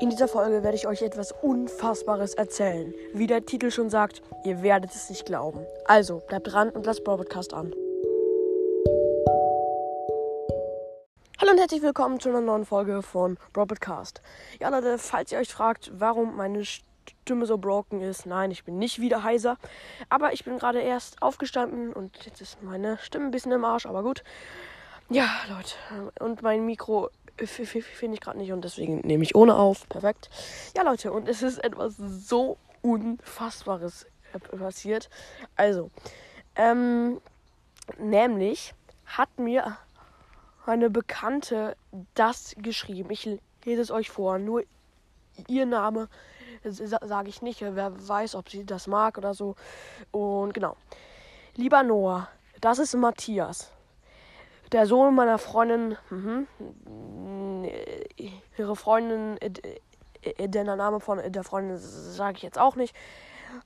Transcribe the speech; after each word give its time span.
In 0.00 0.08
dieser 0.08 0.28
Folge 0.28 0.62
werde 0.62 0.78
ich 0.78 0.86
euch 0.86 1.02
etwas 1.02 1.30
Unfassbares 1.30 2.32
erzählen. 2.32 2.94
Wie 3.12 3.26
der 3.26 3.44
Titel 3.44 3.70
schon 3.70 3.90
sagt, 3.90 4.22
ihr 4.44 4.62
werdet 4.62 4.92
es 4.92 5.10
nicht 5.10 5.26
glauben. 5.26 5.66
Also, 5.84 6.22
bleibt 6.26 6.50
dran 6.50 6.70
und 6.70 6.86
lasst 6.86 7.04
Broadcast 7.04 7.52
an. 7.52 7.74
Hallo 11.38 11.50
und 11.50 11.58
herzlich 11.58 11.82
willkommen 11.82 12.18
zu 12.18 12.30
einer 12.30 12.40
neuen 12.40 12.64
Folge 12.64 13.02
von 13.02 13.36
Broadcast. 13.52 14.22
Ja, 14.58 14.70
Leute, 14.70 14.96
falls 14.96 15.32
ihr 15.32 15.38
euch 15.38 15.52
fragt, 15.52 15.92
warum 15.92 16.34
meine 16.34 16.64
Stimme 16.64 17.44
so 17.44 17.58
broken 17.58 18.00
ist, 18.00 18.24
nein, 18.24 18.50
ich 18.50 18.64
bin 18.64 18.78
nicht 18.78 19.02
wieder 19.02 19.22
heiser. 19.22 19.58
Aber 20.08 20.32
ich 20.32 20.44
bin 20.44 20.56
gerade 20.56 20.80
erst 20.80 21.20
aufgestanden 21.20 21.92
und 21.92 22.24
jetzt 22.24 22.40
ist 22.40 22.62
meine 22.62 22.96
Stimme 23.02 23.26
ein 23.26 23.32
bisschen 23.32 23.52
im 23.52 23.66
Arsch, 23.66 23.84
aber 23.84 24.02
gut. 24.02 24.24
Ja, 25.12 25.28
Leute, 25.48 26.12
und 26.20 26.40
mein 26.42 26.64
Mikro 26.64 27.10
finde 27.36 28.14
ich 28.14 28.20
gerade 28.20 28.38
nicht 28.38 28.52
und 28.52 28.62
deswegen 28.62 29.00
nehme 29.00 29.24
ich 29.24 29.34
ohne 29.34 29.56
auf. 29.56 29.88
Perfekt. 29.88 30.30
Ja, 30.76 30.84
Leute, 30.84 31.12
und 31.12 31.28
es 31.28 31.42
ist 31.42 31.58
etwas 31.64 31.96
so 31.96 32.58
Unfassbares 32.80 34.06
passiert. 34.56 35.10
Also, 35.56 35.90
ähm, 36.54 37.20
nämlich 37.98 38.72
hat 39.04 39.36
mir 39.36 39.78
eine 40.64 40.90
Bekannte 40.90 41.76
das 42.14 42.54
geschrieben. 42.58 43.10
Ich 43.10 43.24
lese 43.64 43.82
es 43.82 43.90
euch 43.90 44.10
vor. 44.10 44.38
Nur 44.38 44.62
ihr 45.48 45.66
Name 45.66 46.08
sage 46.62 47.30
ich 47.30 47.42
nicht. 47.42 47.62
Wer 47.62 48.08
weiß, 48.08 48.36
ob 48.36 48.48
sie 48.48 48.64
das 48.64 48.86
mag 48.86 49.18
oder 49.18 49.34
so. 49.34 49.56
Und 50.12 50.54
genau. 50.54 50.76
Lieber 51.56 51.82
Noah, 51.82 52.28
das 52.60 52.78
ist 52.78 52.94
Matthias. 52.94 53.72
Der 54.72 54.86
Sohn 54.86 55.14
meiner 55.16 55.38
Freundin, 55.38 55.96
mh, 56.10 56.46
ihre 58.56 58.76
Freundin, 58.76 59.36
äh, 59.38 59.50
äh, 60.22 60.48
der 60.48 60.64
Name 60.64 61.00
von 61.00 61.20
der 61.32 61.42
Freundin 61.42 61.76
sage 61.78 62.36
ich 62.36 62.42
jetzt 62.42 62.58
auch 62.58 62.76
nicht, 62.76 62.94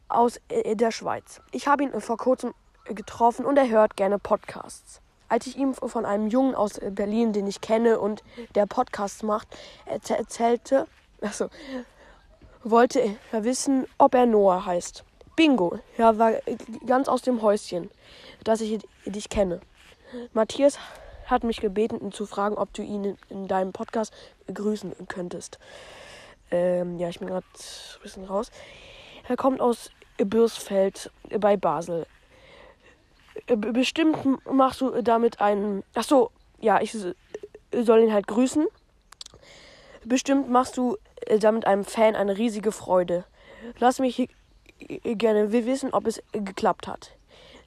aus 0.08 0.40
äh, 0.48 0.74
der 0.74 0.90
Schweiz. 0.90 1.42
Ich 1.52 1.66
habe 1.68 1.82
ihn 1.82 2.00
vor 2.00 2.16
kurzem 2.16 2.54
getroffen 2.86 3.44
und 3.44 3.58
er 3.58 3.68
hört 3.68 3.96
gerne 3.96 4.18
Podcasts. 4.18 5.02
Als 5.28 5.46
ich 5.46 5.56
ihm 5.56 5.74
von 5.74 6.06
einem 6.06 6.28
Jungen 6.28 6.54
aus 6.54 6.80
Berlin, 6.90 7.32
den 7.32 7.46
ich 7.46 7.60
kenne 7.60 7.98
und 7.98 8.22
der 8.54 8.66
Podcasts 8.66 9.22
macht, 9.22 9.48
erzählte, 9.86 10.86
also, 11.20 11.48
wollte 12.62 13.16
er 13.32 13.44
wissen, 13.44 13.86
ob 13.98 14.14
er 14.14 14.26
Noah 14.26 14.64
heißt. 14.64 15.04
Bingo, 15.36 15.78
er 15.96 16.18
war 16.18 16.32
ganz 16.86 17.08
aus 17.08 17.22
dem 17.22 17.42
Häuschen, 17.42 17.90
dass 18.44 18.60
ich 18.60 18.86
dich 19.06 19.28
kenne. 19.28 19.60
Matthias 20.32 20.78
hat 21.26 21.44
mich 21.44 21.60
gebeten, 21.60 22.00
ihn 22.00 22.12
zu 22.12 22.26
fragen, 22.26 22.56
ob 22.56 22.72
du 22.72 22.82
ihn 22.82 23.04
in, 23.04 23.18
in 23.28 23.48
deinem 23.48 23.72
Podcast 23.72 24.12
grüßen 24.52 24.94
könntest. 25.08 25.58
Ähm, 26.50 26.98
ja, 26.98 27.08
ich 27.08 27.18
bin 27.18 27.28
gerade 27.28 27.46
ein 27.46 28.02
bisschen 28.02 28.24
raus. 28.24 28.50
Er 29.28 29.36
kommt 29.36 29.60
aus 29.60 29.90
Bürsfeld 30.18 31.10
bei 31.38 31.56
Basel. 31.56 32.06
Äh, 33.46 33.56
bestimmt 33.56 34.18
machst 34.50 34.80
du 34.80 35.02
damit 35.02 35.40
einen. 35.40 35.82
Ach 35.94 36.04
so, 36.04 36.30
ja, 36.60 36.80
ich 36.80 36.96
soll 37.72 38.02
ihn 38.02 38.12
halt 38.12 38.26
grüßen. 38.26 38.66
Bestimmt 40.04 40.50
machst 40.50 40.76
du 40.76 40.96
äh, 41.26 41.38
damit 41.38 41.66
einem 41.66 41.84
Fan 41.84 42.14
eine 42.14 42.36
riesige 42.36 42.72
Freude. 42.72 43.24
Lass 43.78 43.98
mich 43.98 44.28
gerne 45.02 45.52
wissen, 45.52 45.94
ob 45.94 46.06
es 46.06 46.22
geklappt 46.32 46.86
hat. 46.86 47.12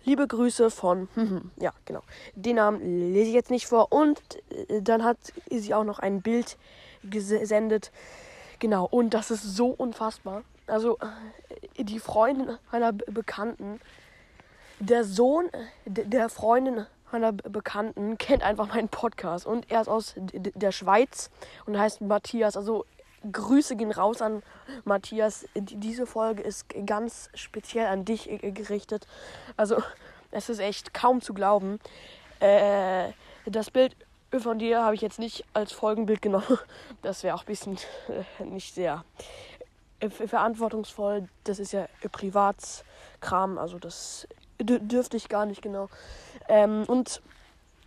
Liebe 0.07 0.25
Grüße 0.25 0.71
von, 0.71 1.09
ja, 1.59 1.73
genau. 1.83 2.01
Den 2.33 2.55
Namen 2.55 3.11
lese 3.11 3.27
ich 3.27 3.33
jetzt 3.33 3.51
nicht 3.51 3.67
vor. 3.67 3.91
Und 3.91 4.21
äh, 4.69 4.81
dann 4.81 5.03
hat 5.03 5.17
sie 5.49 5.73
auch 5.73 5.83
noch 5.83 5.99
ein 5.99 6.21
Bild 6.21 6.57
gesendet. 7.03 7.91
Genau, 8.59 8.85
und 8.85 9.13
das 9.13 9.31
ist 9.31 9.43
so 9.43 9.67
unfassbar. 9.67 10.43
Also, 10.65 10.97
äh, 11.75 11.83
die 11.83 11.99
Freundin 11.99 12.57
einer 12.71 12.93
Bekannten, 12.93 13.81
der 14.79 15.03
Sohn 15.03 15.49
der 15.85 16.29
Freundin 16.29 16.85
meiner 17.11 17.33
Bekannten 17.33 18.17
kennt 18.17 18.43
einfach 18.43 18.73
meinen 18.73 18.87
Podcast. 18.87 19.45
Und 19.45 19.69
er 19.69 19.81
ist 19.81 19.89
aus 19.89 20.13
der 20.15 20.71
Schweiz 20.71 21.31
und 21.65 21.77
heißt 21.77 21.99
Matthias. 21.99 22.55
Also, 22.55 22.85
Grüße 23.31 23.75
gehen 23.75 23.91
raus 23.91 24.21
an 24.21 24.43
Matthias. 24.85 25.45
Diese 25.55 26.05
Folge 26.05 26.43
ist 26.43 26.65
ganz 26.85 27.29
speziell 27.33 27.87
an 27.87 28.05
dich 28.05 28.29
gerichtet. 28.41 29.07
Also, 29.55 29.81
es 30.31 30.49
ist 30.49 30.59
echt 30.59 30.93
kaum 30.93 31.21
zu 31.21 31.33
glauben. 31.33 31.79
Äh, 32.39 33.11
das 33.45 33.71
Bild 33.71 33.95
von 34.37 34.59
dir 34.59 34.83
habe 34.83 34.95
ich 34.95 35.01
jetzt 35.01 35.19
nicht 35.19 35.45
als 35.53 35.71
Folgenbild 35.71 36.21
genommen. 36.21 36.57
Das 37.01 37.23
wäre 37.23 37.35
auch 37.35 37.43
ein 37.43 37.47
bisschen 37.47 37.77
äh, 38.39 38.43
nicht 38.43 38.73
sehr 38.73 39.03
äh, 39.99 40.09
verantwortungsvoll. 40.09 41.27
Das 41.43 41.59
ist 41.59 41.71
ja 41.71 41.87
Privatskram, 42.11 43.57
also 43.57 43.79
das 43.79 44.27
dürfte 44.59 45.17
ich 45.17 45.29
gar 45.29 45.45
nicht 45.45 45.61
genau. 45.61 45.89
Ähm, 46.49 46.83
und 46.87 47.21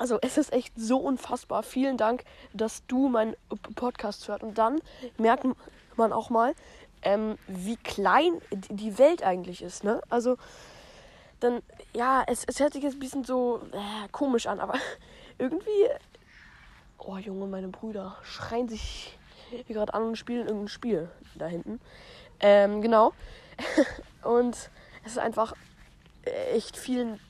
also 0.00 0.18
es 0.22 0.38
ist 0.38 0.52
echt 0.54 0.72
so 0.76 0.96
unfassbar. 0.96 1.62
Vielen 1.62 1.98
Dank, 1.98 2.24
dass 2.54 2.86
du 2.86 3.08
meinen 3.08 3.36
Podcast 3.74 4.26
hört. 4.28 4.42
Und 4.42 4.56
dann 4.56 4.80
merkt 5.18 5.44
man 5.96 6.12
auch 6.14 6.30
mal, 6.30 6.54
ähm, 7.02 7.36
wie 7.46 7.76
klein 7.76 8.40
die 8.50 8.96
Welt 8.96 9.22
eigentlich 9.22 9.60
ist. 9.60 9.84
Ne? 9.84 10.00
Also 10.08 10.38
dann, 11.40 11.60
ja, 11.92 12.24
es, 12.26 12.44
es 12.46 12.60
hört 12.60 12.72
sich 12.72 12.82
jetzt 12.82 12.94
ein 12.94 12.98
bisschen 12.98 13.24
so 13.24 13.60
äh, 13.72 14.08
komisch 14.10 14.46
an, 14.46 14.58
aber 14.58 14.74
irgendwie, 15.38 15.88
oh 16.96 17.18
Junge, 17.18 17.46
meine 17.46 17.68
Brüder 17.68 18.16
schreien 18.22 18.70
sich 18.70 19.18
hier 19.50 19.64
gerade 19.64 19.92
an 19.92 20.04
und 20.04 20.16
spielen 20.16 20.46
irgendein 20.46 20.68
Spiel 20.68 21.10
da 21.34 21.46
hinten. 21.46 21.78
Ähm, 22.40 22.80
genau. 22.80 23.12
und 24.22 24.56
es 25.04 25.12
ist 25.12 25.18
einfach 25.18 25.52
echt 26.54 26.78
vielen 26.78 27.20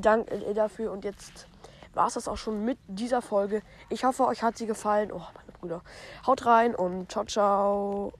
Dank 0.00 0.28
dafür 0.54 0.92
und 0.92 1.04
jetzt 1.04 1.46
war 1.94 2.06
es 2.06 2.14
das 2.14 2.28
auch 2.28 2.36
schon 2.36 2.64
mit 2.64 2.78
dieser 2.86 3.22
Folge. 3.22 3.62
Ich 3.88 4.04
hoffe, 4.04 4.26
euch 4.26 4.42
hat 4.42 4.56
sie 4.56 4.66
gefallen. 4.66 5.10
Oh, 5.12 5.22
meine 5.34 5.52
Brüder. 5.58 5.82
Haut 6.26 6.46
rein 6.46 6.74
und 6.74 7.10
ciao, 7.10 7.24
ciao. 7.24 8.12